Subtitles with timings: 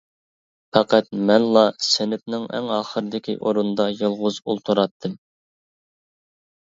[0.75, 5.15] پەقەت مەنلا سىنىپنىڭ ئەڭ ئاخىرىدىكى ئورۇندا يالغۇز ئولتۇراتتىم.